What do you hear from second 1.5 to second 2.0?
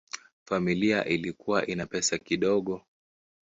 ina